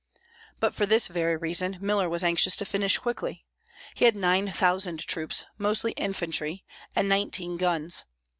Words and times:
But 0.59 0.73
for 0.73 0.87
this 0.87 1.05
very 1.05 1.37
reason 1.37 1.77
Miller 1.79 2.09
was 2.09 2.23
anxious 2.23 2.55
to 2.55 2.65
finish 2.65 2.97
quickly. 2.97 3.45
He 3.93 4.05
had 4.05 4.15
nine 4.15 4.51
thousand 4.51 5.01
troops, 5.05 5.45
mostly 5.59 5.91
infantry, 5.91 6.65
and 6.95 7.07
nineteen 7.07 7.55
guns. 7.55 8.05